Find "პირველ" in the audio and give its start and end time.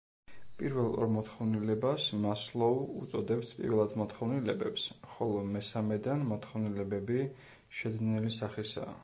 0.59-0.87